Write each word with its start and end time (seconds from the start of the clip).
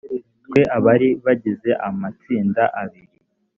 twe 0.45 0.61
abari 0.77 1.09
bagize 1.25 1.69
amatsinda 1.87 2.63
abiri 2.81 3.17